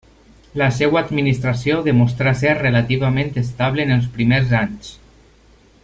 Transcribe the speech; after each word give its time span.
La 0.59 0.69
seua 0.77 0.97
administració 1.01 1.75
demostrà 1.89 2.33
ser 2.39 2.55
relativament 2.61 3.31
estable 3.45 3.87
en 3.89 3.95
els 3.99 4.09
primers 4.17 4.57
anys. 4.63 4.91